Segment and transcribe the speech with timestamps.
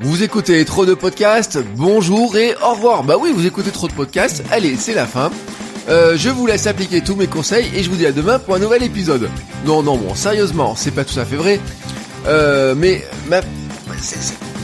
[0.00, 3.02] Vous écoutez trop de podcasts, bonjour et au revoir.
[3.02, 5.32] Bah oui, vous écoutez trop de podcasts, allez, c'est la fin.
[5.88, 8.54] Euh, je vous laisse appliquer tous mes conseils et je vous dis à demain pour
[8.54, 9.28] un nouvel épisode.
[9.66, 11.58] Non, non, bon, sérieusement, c'est pas tout à fait vrai.
[12.26, 13.04] Euh, mais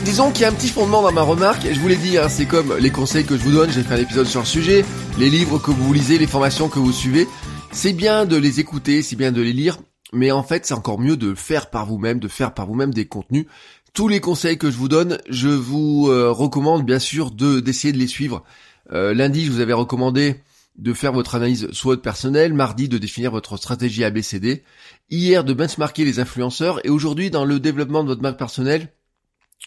[0.05, 1.67] disons qu'il y a un petit fondement dans ma remarque.
[1.69, 3.69] Je vous l'ai dit, hein, c'est comme les conseils que je vous donne.
[3.71, 4.85] J'ai fait un épisode sur le sujet,
[5.19, 7.27] les livres que vous lisez, les formations que vous suivez.
[7.73, 9.79] C'est bien de les écouter, c'est bien de les lire,
[10.13, 13.05] mais en fait, c'est encore mieux de faire par vous-même, de faire par vous-même des
[13.05, 13.47] contenus.
[13.95, 17.93] Tous les conseils que je vous donne, je vous euh, recommande bien sûr de d'essayer
[17.93, 18.43] de les suivre.
[18.91, 20.43] Euh, lundi, je vous avais recommandé
[20.77, 24.65] de faire votre analyse SWOT personnelle, mardi de définir votre stratégie ABCD,
[25.09, 28.91] hier de benchmarker les influenceurs et aujourd'hui dans le développement de votre marque personnelle,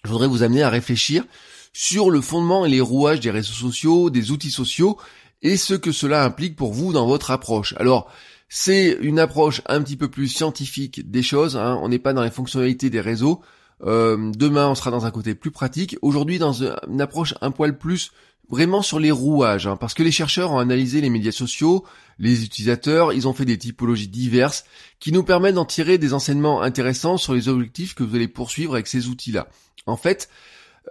[0.04, 1.24] je voudrais vous amener à réfléchir
[1.72, 4.98] sur le fondement et les rouages des réseaux sociaux, des outils sociaux
[5.40, 7.72] et ce que cela implique pour vous dans votre approche.
[7.78, 8.12] Alors,
[8.50, 11.78] c'est une approche un petit peu plus scientifique des choses, hein.
[11.82, 13.40] on n'est pas dans les fonctionnalités des réseaux,
[13.84, 15.96] euh, demain, on sera dans un côté plus pratique.
[16.02, 18.12] Aujourd'hui, dans une approche un poil plus
[18.50, 21.84] vraiment sur les rouages, hein, parce que les chercheurs ont analysé les médias sociaux,
[22.18, 24.64] les utilisateurs, ils ont fait des typologies diverses
[25.00, 28.72] qui nous permettent d'en tirer des enseignements intéressants sur les objectifs que vous allez poursuivre
[28.74, 29.48] avec ces outils-là.
[29.86, 30.30] En fait,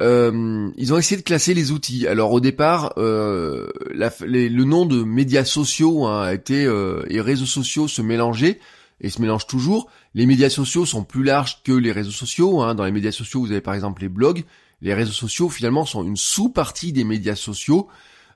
[0.01, 2.07] euh, ils ont essayé de classer les outils.
[2.07, 8.03] Alors au départ, euh, le nom de médias sociaux hein, a et réseaux sociaux se
[8.03, 8.59] mélangeaient
[9.01, 9.89] et se mélangent toujours.
[10.13, 12.61] Les médias sociaux sont plus larges que les réseaux sociaux.
[12.61, 12.75] hein.
[12.75, 14.43] Dans les médias sociaux, vous avez par exemple les blogs.
[14.81, 17.87] Les réseaux sociaux finalement sont une sous-partie des médias sociaux.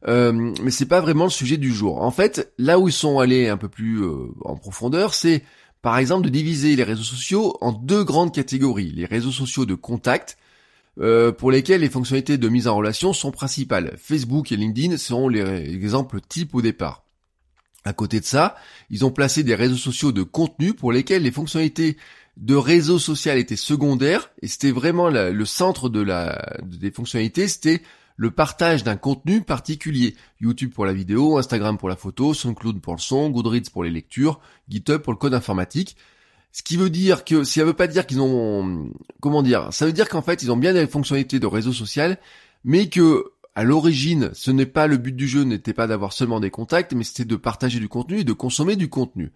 [0.08, 2.02] Euh, mais c'est pas vraiment le sujet du jour.
[2.02, 5.44] En fait, là où ils sont allés un peu plus euh, en profondeur, c'est
[5.84, 8.92] par exemple de diviser les réseaux sociaux en deux grandes catégories.
[8.96, 10.38] Les réseaux sociaux de contact,
[11.00, 13.96] euh, pour lesquels les fonctionnalités de mise en relation sont principales.
[13.98, 17.04] Facebook et LinkedIn sont les ré- exemples types au départ.
[17.84, 18.56] À côté de ça,
[18.90, 21.98] ils ont placé des réseaux sociaux de contenu pour lesquels les fonctionnalités
[22.38, 27.82] de réseau social étaient secondaires et c'était vraiment le centre de la, des fonctionnalités, c'était
[28.18, 30.16] le partage d'un contenu particulier.
[30.40, 33.90] YouTube pour la vidéo, Instagram pour la photo, SoundCloud pour le son, Goodreads pour les
[33.90, 34.40] lectures,
[34.70, 35.98] GitHub pour le code informatique.
[36.52, 38.92] Ce qui veut dire que, ça veut pas dire qu'ils ont,
[39.22, 42.20] comment dire, ça veut dire qu'en fait ils ont bien des fonctionnalités de réseau social,
[42.64, 46.40] mais que à l'origine, ce n'est pas le but du jeu, n'était pas d'avoir seulement
[46.40, 49.32] des contacts, mais c'était de partager du contenu et de consommer du contenu.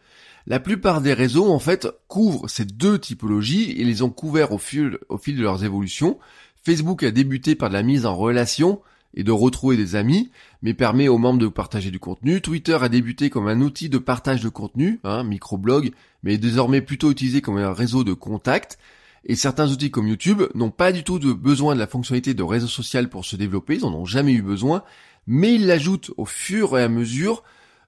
[0.47, 4.57] La plupart des réseaux, en fait, couvrent ces deux typologies et les ont couverts au
[4.57, 6.17] fil, de leurs évolutions.
[6.63, 8.79] Facebook a débuté par de la mise en relation
[9.15, 10.31] et de retrouver des amis,
[10.61, 12.41] mais permet aux membres de partager du contenu.
[12.41, 15.91] Twitter a débuté comme un outil de partage de contenu, hein, microblog,
[16.23, 18.77] mais est désormais plutôt utilisé comme un réseau de contacts.
[19.25, 22.43] Et certains outils comme YouTube n'ont pas du tout de besoin de la fonctionnalité de
[22.43, 24.83] réseau social pour se développer, ils en ont jamais eu besoin,
[25.25, 27.43] mais ils l'ajoutent au fur et à mesure,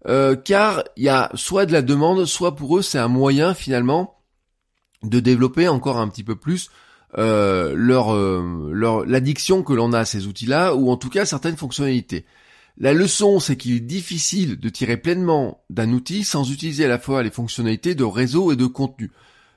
[0.08, 3.54] euh, car il y a soit de la demande, soit pour eux c'est un moyen
[3.54, 4.20] finalement
[5.04, 6.70] de développer encore un petit peu plus
[7.18, 11.26] euh, leur, euh, leur l'addiction que l'on a à ces outils-là, ou en tout cas
[11.26, 12.26] certaines fonctionnalités.
[12.80, 17.00] La leçon, c'est qu'il est difficile de tirer pleinement d'un outil sans utiliser à la
[17.00, 19.12] fois les fonctionnalités de réseau et de contenu.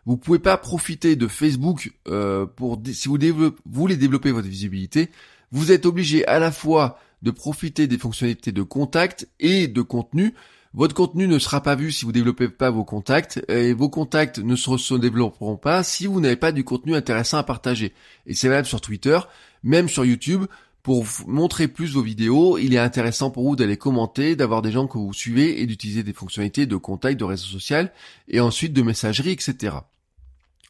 [0.06, 5.11] Vous pouvez pas profiter de Facebook euh, pour si vous développez, voulez développer votre visibilité,
[5.53, 10.34] vous êtes obligé à la fois de profiter des fonctionnalités de contact et de contenu.
[10.72, 14.39] Votre contenu ne sera pas vu si vous développez pas vos contacts et vos contacts
[14.39, 17.93] ne se, développeront pas si vous n'avez pas du contenu intéressant à partager.
[18.27, 19.19] Et c'est valable sur Twitter,
[19.65, 20.44] même sur YouTube.
[20.83, 24.71] Pour vous montrer plus vos vidéos, il est intéressant pour vous d'aller commenter, d'avoir des
[24.71, 27.93] gens que vous suivez et d'utiliser des fonctionnalités de contact, de réseau social
[28.28, 29.74] et ensuite de messagerie, etc.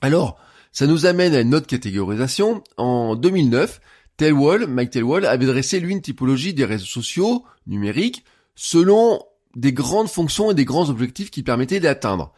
[0.01, 0.39] Alors,
[0.73, 2.63] ça nous amène à une autre catégorisation.
[2.77, 3.81] En 2009,
[4.17, 8.25] Telwall, Mike Telwall, avait dressé lui une typologie des réseaux sociaux numériques
[8.55, 9.23] selon
[9.57, 12.33] des grandes fonctions et des grands objectifs qui permettaient d'atteindre.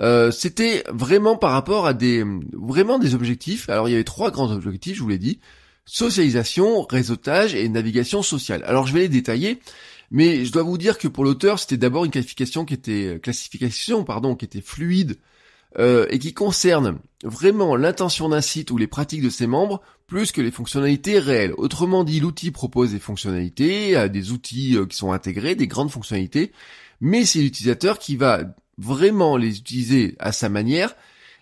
[0.00, 3.68] Euh, c'était vraiment par rapport à des vraiment des objectifs.
[3.68, 5.40] Alors il y avait trois grands objectifs, je vous l'ai dit
[5.86, 8.62] socialisation, réseautage et navigation sociale.
[8.66, 9.58] Alors je vais les détailler,
[10.10, 14.04] mais je dois vous dire que pour l'auteur, c'était d'abord une classification qui était classification
[14.04, 15.16] pardon qui était fluide
[15.76, 20.32] euh, et qui concerne vraiment l'intention d'un site ou les pratiques de ses membres plus
[20.32, 21.52] que les fonctionnalités réelles.
[21.58, 25.90] Autrement dit, l'outil propose des fonctionnalités, euh, des outils euh, qui sont intégrés, des grandes
[25.90, 26.52] fonctionnalités,
[27.02, 28.44] mais c'est l'utilisateur qui va
[28.78, 30.96] vraiment les utiliser à sa manière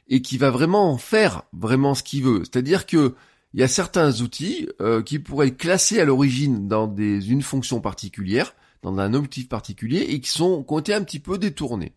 [0.08, 2.42] et qui va vraiment faire vraiment ce qu'il veut.
[2.44, 3.14] C'est-à-dire que
[3.54, 4.68] il y a certains outils
[5.06, 10.20] qui pourraient être classés à l'origine dans une fonction particulière, dans un objectif particulier, et
[10.20, 11.92] qui sont été un petit peu détournés.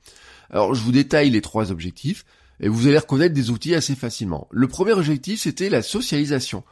[0.50, 2.26] Alors je vous détaille les trois objectifs,
[2.60, 4.48] et vous allez reconnaître des outils assez facilement.
[4.52, 6.64] Le premier objectif, c'était la socialisation.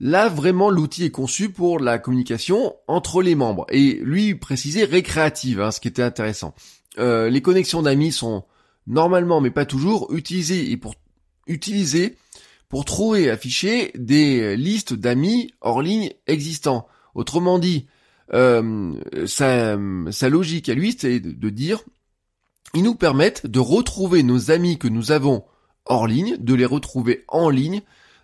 [0.00, 3.66] Là, vraiment, l'outil est conçu pour la communication entre les membres.
[3.70, 6.54] Et lui, précisait récréative, hein, ce qui était intéressant.
[6.98, 8.44] Euh, les connexions d'amis sont
[8.86, 10.94] normalement, mais pas toujours, utilisées et pour
[11.46, 12.16] utiliser
[12.72, 16.88] pour trouver et afficher des listes d'amis hors ligne existants.
[17.14, 17.86] Autrement dit,
[18.32, 18.94] euh,
[19.26, 19.76] sa,
[20.10, 21.82] sa, logique à lui, c'est de, dire,
[22.74, 25.44] ils nous permettent de retrouver nos amis que nous avons
[25.86, 27.82] hors ligne, de les retrouver en ligne,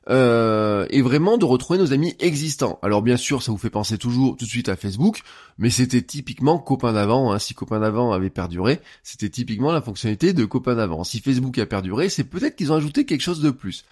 [0.08, 2.78] euh, et vraiment de retrouver nos amis existants.
[2.82, 5.20] Alors bien sûr, ça vous fait penser toujours tout de suite à Facebook,
[5.58, 7.30] mais c'était typiquement copain d'avant.
[7.30, 7.38] Hein.
[7.38, 11.04] Si copain d'avant avait perduré, c'était typiquement la fonctionnalité de copain d'avant.
[11.04, 13.84] Si Facebook a perduré, c'est peut-être qu'ils ont ajouté quelque chose de plus.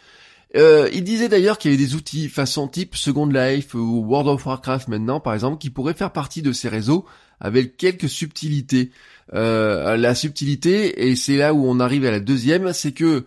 [0.55, 4.29] Euh, il disait d'ailleurs qu'il y avait des outils façon type Second Life ou World
[4.29, 7.05] of Warcraft maintenant, par exemple, qui pourraient faire partie de ces réseaux
[7.41, 8.91] avec quelques subtilités.
[9.35, 13.25] Euh, la subtilité, et c'est là où on arrive à la deuxième, c'est que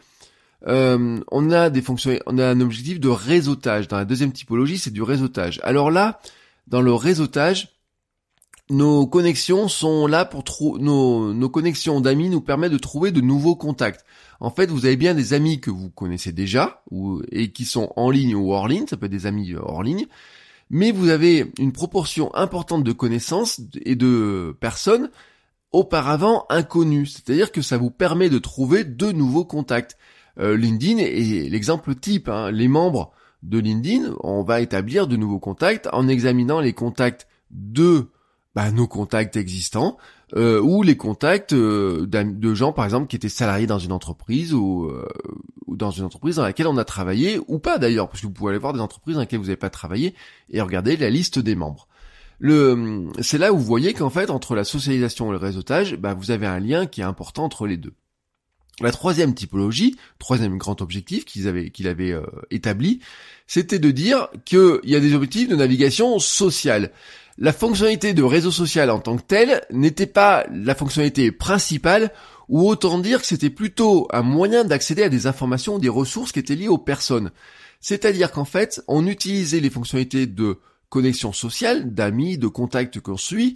[0.67, 3.87] euh, on a des fonctions, on a un objectif de réseautage.
[3.87, 5.59] Dans la deuxième typologie, c'est du réseautage.
[5.63, 6.19] Alors là,
[6.67, 7.69] dans le réseautage,
[8.69, 10.43] nos connexions sont là pour
[10.79, 14.05] nos, nos connexions d'amis nous permettent de trouver de nouveaux contacts.
[14.39, 17.91] En fait, vous avez bien des amis que vous connaissez déjà ou, et qui sont
[17.95, 20.05] en ligne ou hors ligne, ça peut être des amis euh, hors ligne,
[20.69, 25.09] mais vous avez une proportion importante de connaissances et de personnes
[25.71, 27.05] auparavant inconnues.
[27.05, 29.97] C'est-à-dire que ça vous permet de trouver de nouveaux contacts.
[30.39, 32.29] Euh, LinkedIn est l'exemple type.
[32.29, 32.51] Hein.
[32.51, 33.11] Les membres
[33.43, 38.09] de LinkedIn, on va établir de nouveaux contacts en examinant les contacts de
[38.55, 39.97] bah, nos contacts existants
[40.35, 44.53] euh, ou les contacts euh, de gens par exemple qui étaient salariés dans une entreprise
[44.53, 45.07] ou, euh,
[45.75, 48.51] dans une entreprise dans laquelle on a travaillé ou pas d'ailleurs parce que vous pouvez
[48.51, 50.13] aller voir des entreprises dans lesquelles vous n'avez pas travaillé
[50.49, 51.87] et regarder la liste des membres.
[52.39, 56.13] Le, c'est là où vous voyez qu'en fait entre la socialisation et le réseautage, bah,
[56.13, 57.93] vous avez un lien qui est important entre les deux.
[58.79, 62.15] La troisième typologie, troisième grand objectif qu'ils avaient, qu'il avait
[62.49, 63.01] établi,
[63.45, 66.93] c'était de dire qu'il y a des objectifs de navigation sociale
[67.39, 72.11] la fonctionnalité de réseau social en tant que telle n'était pas la fonctionnalité principale,
[72.49, 76.31] ou autant dire que c'était plutôt un moyen d'accéder à des informations ou des ressources
[76.31, 77.31] qui étaient liées aux personnes.
[77.79, 80.59] C'est-à-dire qu'en fait, on utilisait les fonctionnalités de
[80.89, 83.55] connexion sociale, d'amis, de contacts qu'on suit,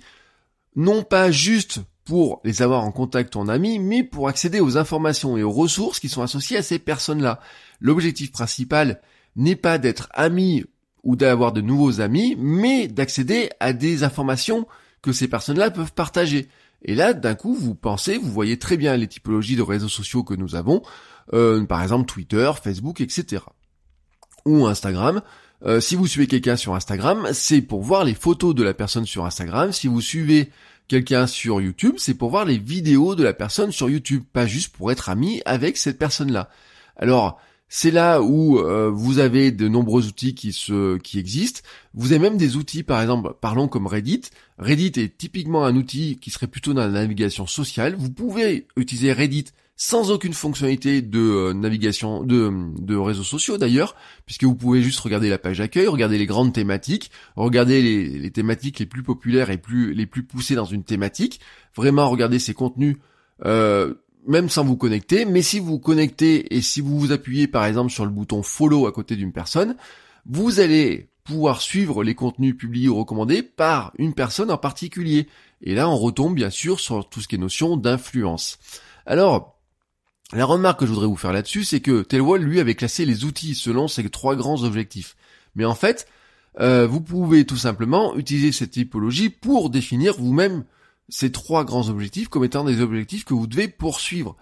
[0.76, 5.38] non pas juste pour les avoir en contact en amis, mais pour accéder aux informations
[5.38, 7.40] et aux ressources qui sont associées à ces personnes-là.
[7.80, 9.02] L'objectif principal
[9.36, 10.64] n'est pas d'être ami
[11.04, 14.68] ou d'avoir de nouveaux amis, mais d'accéder à des informations
[15.02, 16.48] que ces personnes-là peuvent partager.
[16.84, 20.24] Et là, d'un coup, vous pensez, vous voyez très bien les typologies de réseaux sociaux
[20.24, 20.82] que nous avons,
[21.34, 23.44] euh, par exemple Twitter, Facebook, etc.
[24.46, 25.22] Ou Instagram.
[25.66, 29.06] Euh, si vous suivez quelqu'un sur Instagram, c'est pour voir les photos de la personne
[29.06, 29.72] sur Instagram.
[29.72, 30.52] Si vous suivez
[30.90, 34.76] quelqu'un sur YouTube, c'est pour voir les vidéos de la personne sur YouTube, pas juste
[34.76, 36.50] pour être ami avec cette personne-là.
[36.98, 37.40] Alors,
[37.76, 41.62] c'est là où euh, vous avez de nombreux outils qui se qui existent.
[41.96, 44.22] Vous avez même des outils, par exemple, parlons comme Reddit.
[44.60, 47.96] Reddit est typiquement un outil qui serait plutôt dans la navigation sociale.
[47.98, 53.96] Vous pouvez utiliser Reddit sans aucune fonctionnalité de euh, navigation de, de réseaux sociaux d'ailleurs,
[54.28, 58.78] puisque vous pouvez juste regarder la page d'accueil, regarder les grandes thématiques, regarder les, thématiques
[58.78, 61.40] les plus populaires et plus les plus poussées dans une thématique,
[61.76, 62.98] vraiment regarder ces contenus
[63.46, 63.96] euh,
[64.28, 67.92] même sans vous connecter, mais si vous connectez et si vous vous appuyez par exemple
[67.92, 69.76] sur le bouton follow à côté d'une personne,
[70.26, 75.28] vous allez pouvoir suivre les contenus publiés ou recommandés par une personne en particulier.
[75.62, 78.60] Et là, on retombe bien sûr sur tout ce qui est notion d'influence.
[79.06, 79.58] Alors,
[80.34, 83.24] la remarque que je voudrais vous faire là-dessus, c'est que Telwall, lui, avait classé les
[83.24, 85.16] outils selon ses trois grands objectifs.
[85.56, 86.08] Mais en fait,
[86.60, 90.66] euh, vous pouvez tout simplement utiliser cette typologie pour définir vous-même
[91.10, 94.36] ces trois grands objectifs comme étant des objectifs que vous devez poursuivre.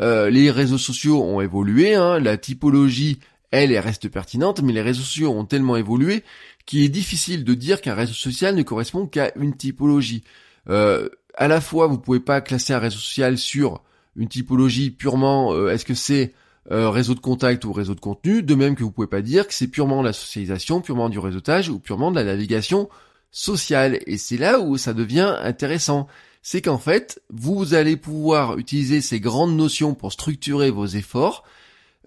[0.00, 4.82] Euh, les réseaux sociaux ont évolué, hein, la typologie, elle, elle reste pertinente, mais les
[4.82, 6.24] réseaux sociaux ont tellement évolué
[6.66, 10.24] qu'il est difficile de dire qu'un réseau social ne correspond qu'à une typologie.
[10.68, 13.82] Euh, à la fois, vous pouvez pas classer un réseau social sur
[14.16, 16.32] une typologie purement, euh, est-ce que c'est
[16.70, 19.52] réseau de contact ou réseau de contenu, de même que vous pouvez pas dire que
[19.52, 22.88] c'est purement la socialisation, purement du réseautage ou purement de la navigation
[23.34, 23.98] social.
[24.06, 26.06] Et c'est là où ça devient intéressant.
[26.40, 31.42] C'est qu'en fait, vous allez pouvoir utiliser ces grandes notions pour structurer vos efforts,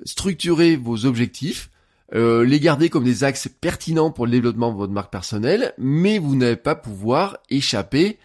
[0.06, 1.70] structurer vos objectifs,
[2.16, 6.18] euh, les garder comme des axes pertinents pour le développement de votre marque personnelle, mais
[6.18, 8.18] vous n'allez pas pouvoir échapper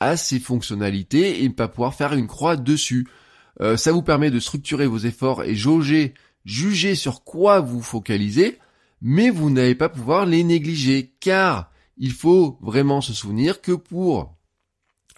[0.00, 3.08] à ces fonctionnalités et ne pas pouvoir faire une croix dessus.
[3.62, 6.12] Euh, ça vous permet de structurer vos efforts et jauger,
[6.44, 8.58] juger sur quoi vous focalisez,
[9.00, 14.34] mais vous n'allez pas pouvoir les négliger, car il faut vraiment se souvenir que pour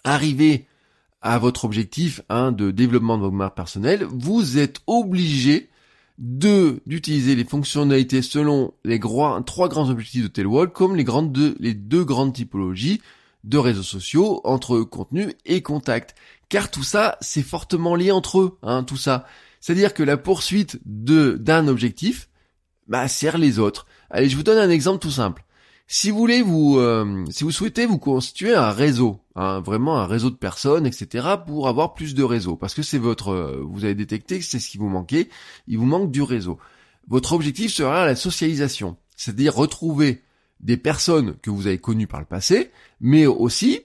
[0.03, 0.67] arriver
[1.21, 5.69] à votre objectif hein, de développement de votre marque personnelle, vous êtes obligé
[6.17, 12.33] de d'utiliser les fonctionnalités selon les trois grands objectifs de Tailwall, comme les deux, grandes
[12.33, 13.01] typologies
[13.43, 16.15] de réseaux sociaux entre contenu et contact.
[16.49, 19.25] Car tout ça, c'est fortement lié entre eux, hein, tout ça.
[19.59, 22.29] C'est-à-dire que la poursuite d'un objectif,
[22.87, 23.87] bah, sert les autres.
[24.09, 25.44] Allez, je vous donne un exemple tout simple.
[25.87, 30.07] Si vous voulez vous, euh, si vous souhaitez vous constituer un réseau, hein, vraiment un
[30.07, 33.85] réseau de personnes, etc., pour avoir plus de réseau, parce que c'est votre, euh, vous
[33.85, 35.29] avez détecté que c'est ce qui vous manquait,
[35.67, 36.57] il vous manque du réseau.
[37.07, 40.23] Votre objectif sera la socialisation, c'est-à-dire retrouver
[40.59, 43.81] des personnes que vous avez connues par le passé, mais aussi,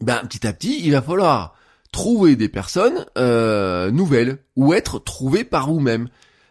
[0.00, 1.54] ben, petit à petit, il va falloir
[1.92, 6.08] trouver des personnes euh, nouvelles ou être trouvé par vous-même.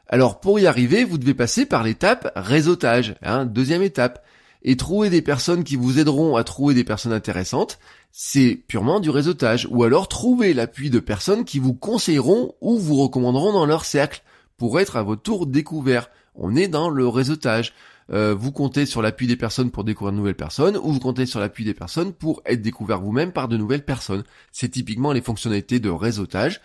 [0.08, 4.24] Alors pour y arriver, vous devez passer par l'étape réseautage, hein, deuxième étape
[4.68, 7.78] et trouver des personnes qui vous aideront à trouver des personnes intéressantes,
[8.12, 9.68] c'est purement du réseautage.
[9.70, 14.24] Ou alors trouver l'appui de personnes qui vous conseilleront ou vous recommanderont dans leur cercle
[14.58, 16.10] pour être à votre tour découvert.
[16.34, 17.74] On est dans le réseautage.
[18.12, 21.28] Euh, vous comptez sur l'appui des personnes pour découvrir de nouvelles personnes, ou vous comptez
[21.28, 24.24] sur l'appui des personnes pour être découvert vous-même par de nouvelles personnes.
[24.52, 26.60] C'est typiquement les fonctionnalités de réseautage.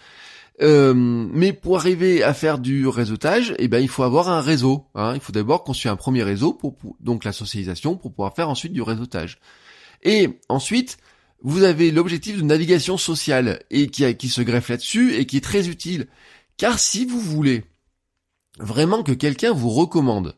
[0.63, 4.87] Euh, mais pour arriver à faire du réseautage, eh ben il faut avoir un réseau.
[4.95, 5.15] Hein.
[5.15, 8.73] Il faut d'abord construire un premier réseau pour, donc la socialisation pour pouvoir faire ensuite
[8.73, 9.39] du réseautage.
[10.03, 10.99] Et ensuite,
[11.43, 15.45] vous avez l'objectif de navigation sociale et qui, qui se greffe là-dessus et qui est
[15.45, 16.09] très utile.
[16.59, 17.65] Car si vous voulez
[18.59, 20.37] vraiment que quelqu'un vous recommande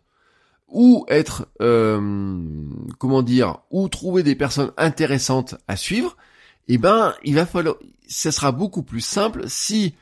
[0.69, 2.31] ou être euh,
[2.99, 6.17] comment dire ou trouver des personnes intéressantes à suivre,
[6.69, 7.77] eh ben il va falloir
[8.07, 9.95] ça sera beaucoup plus simple si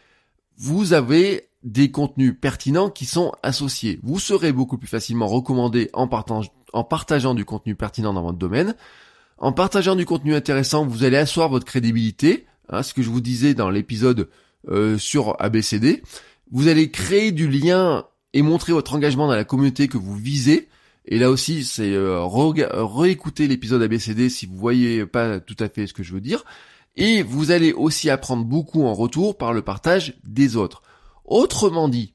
[0.61, 3.99] vous avez des contenus pertinents qui sont associés.
[4.03, 8.75] Vous serez beaucoup plus facilement recommandé en, partageant du contenu pertinent dans votre domaine.
[9.39, 13.23] En partageant du contenu intéressant, vous allez asseoir votre crédibilité, hein, ce que je vous
[13.23, 14.29] disais dans l'épisode
[14.69, 16.03] euh, sur ABCD.
[16.53, 20.69] Vous allez créer du lien et montrer votre engagement dans la communauté que vous visez.
[21.07, 25.87] Et là aussi, c'est euh, réécouter l'épisode ABCD si vous voyez pas tout à fait
[25.87, 26.45] ce que je veux dire.
[26.97, 30.83] Et vous allez aussi apprendre beaucoup en retour par le partage des autres.
[31.25, 32.15] Autrement dit,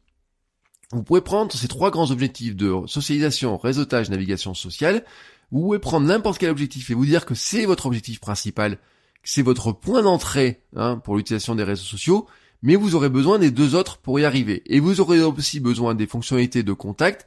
[0.92, 5.04] vous pouvez prendre ces trois grands objectifs de socialisation, réseautage, navigation sociale.
[5.52, 9.30] Vous pouvez prendre n'importe quel objectif et vous dire que c'est votre objectif principal, que
[9.30, 12.28] c'est votre point d'entrée hein, pour l'utilisation des réseaux sociaux,
[12.62, 14.64] mais vous aurez besoin des deux autres pour y arriver.
[14.66, 17.26] Et vous aurez aussi besoin des fonctionnalités de contact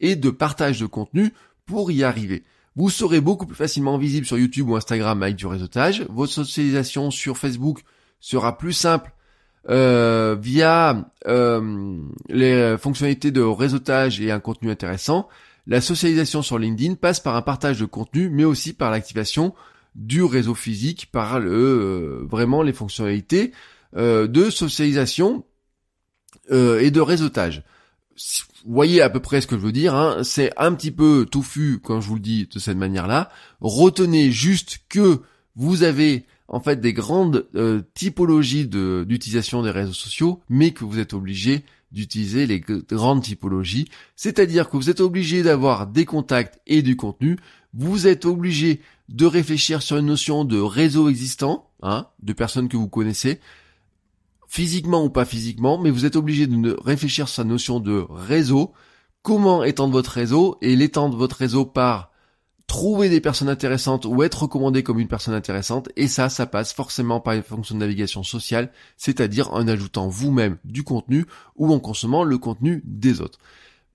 [0.00, 1.32] et de partage de contenu
[1.66, 2.44] pour y arriver.
[2.80, 6.06] Vous serez beaucoup plus facilement visible sur YouTube ou Instagram avec du réseautage.
[6.08, 7.80] Votre socialisation sur Facebook
[8.20, 9.12] sera plus simple
[9.68, 11.98] euh, via euh,
[12.30, 15.28] les fonctionnalités de réseautage et un contenu intéressant.
[15.66, 19.54] La socialisation sur LinkedIn passe par un partage de contenu, mais aussi par l'activation
[19.94, 23.52] du réseau physique, par le euh, vraiment les fonctionnalités
[23.94, 25.44] de socialisation
[26.48, 27.62] et de réseautage
[28.64, 30.22] vous voyez à peu près ce que je veux dire, hein.
[30.22, 33.30] c'est un petit peu touffu quand je vous le dis de cette manière-là.
[33.60, 35.20] Retenez juste que
[35.56, 40.98] vous avez en fait des grandes euh, typologies d'utilisation des réseaux sociaux, mais que vous
[40.98, 46.82] êtes obligé d'utiliser les grandes typologies, c'est-à-dire que vous êtes obligé d'avoir des contacts et
[46.82, 47.36] du contenu,
[47.74, 52.76] vous êtes obligé de réfléchir sur une notion de réseau existant, hein, de personnes que
[52.76, 53.40] vous connaissez,
[54.50, 58.72] physiquement ou pas physiquement, mais vous êtes obligé de réfléchir sur sa notion de réseau,
[59.22, 62.10] comment étendre votre réseau, et l'étendre votre réseau par
[62.66, 66.72] trouver des personnes intéressantes ou être recommandé comme une personne intéressante, et ça, ça passe
[66.72, 71.78] forcément par une fonction de navigation sociale, c'est-à-dire en ajoutant vous-même du contenu ou en
[71.78, 73.38] consommant le contenu des autres.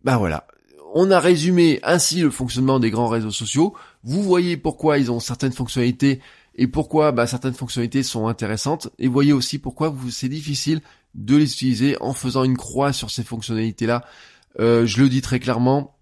[0.06, 0.48] Ben voilà.
[0.94, 3.74] On a résumé ainsi le fonctionnement des grands réseaux sociaux.
[4.06, 6.22] Vous voyez pourquoi ils ont certaines fonctionnalités
[6.56, 10.82] et pourquoi bah, certaines fonctionnalités sont intéressantes et voyez aussi pourquoi c'est difficile
[11.14, 14.06] de les utiliser en faisant une croix sur ces fonctionnalités là.
[14.60, 15.98] Euh, je le dis très clairement,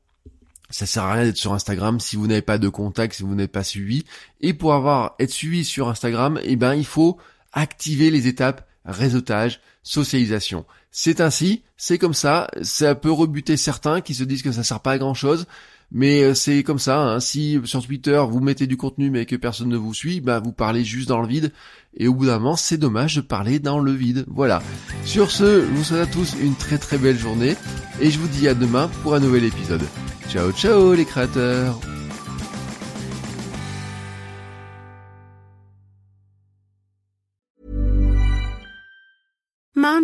[0.70, 3.36] ça sert à rien d'être sur Instagram si vous n'avez pas de contact, si vous
[3.36, 4.06] n'êtes pas suivi.
[4.42, 7.18] Et pour avoir être suivi sur Instagram, eh ben il faut
[7.52, 10.66] activer les étapes réseautage, socialisation.
[10.92, 14.82] C'est ainsi, c'est comme ça, ça peut rebuter certains qui se disent que ça sert
[14.82, 15.48] pas à grand chose,
[15.94, 17.20] mais euh, c'est comme ça, hein.
[17.20, 20.52] si sur Twitter vous mettez du contenu mais que personne ne vous suit, bah vous
[20.52, 21.54] parlez juste dans le vide.
[21.96, 24.26] Et au bout d'un moment, c'est dommage de parler dans le vide.
[24.28, 24.64] Voilà.
[25.06, 27.56] Sur ce, je vous souhaite à tous une très très belle journée.
[28.02, 29.84] Et je vous dis à demain pour un nouvel épisode.
[30.30, 31.80] Ciao ciao les créateurs